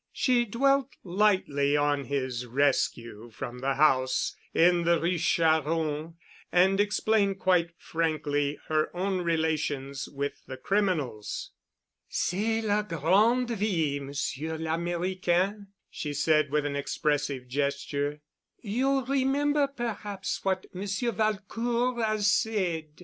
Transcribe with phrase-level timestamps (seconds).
[0.11, 6.15] She dwelt lightly on his rescue from the house in the Rue Charron
[6.51, 11.51] and explained quite frankly her own relations with the criminals.
[12.09, 18.21] "C'est la grande vie, Monsieur l'Americain," she said with an expressive gesture.
[18.59, 22.99] "You remember perhaps what Monsieur Valcourt 'as said.